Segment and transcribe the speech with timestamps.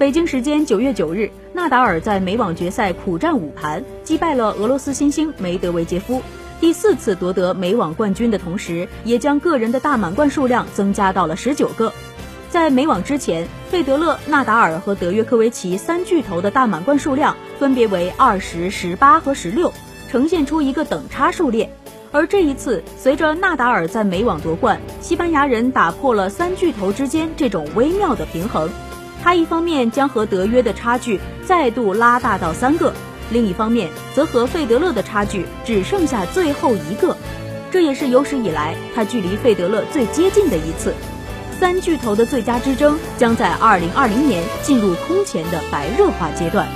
[0.00, 6.22] 北京时间九月九日，纳达尔在美网决赛苦战五盘，击败了俄罗斯新星梅德韦杰夫，
[6.58, 11.92] 第四次夺得美网冠军的同时，也将个人的大满贯数量增加到了十九个。
[12.48, 19.70] 在美网之前，费德勒、纳达尔和德约科维奇三巨头的大满贯数量分别为二十、十八和十六，
[20.10, 21.70] 呈现出一个等差数列。
[22.10, 28.70] 而这一次，随着纳达尔在美网夺冠，西班牙人打破了三巨头之间这种微妙的平衡。
[29.22, 32.92] 他一方面将和德约的差距再度拉大到三个，
[33.30, 37.16] 另一方面则和费德勒的差距只剩下最后一个，
[37.70, 40.94] 这也是有史以来他距离费德勒最接近的一次。
[41.58, 46.66] 三巨头的最佳之争将在2020年进入空前的白热化阶段。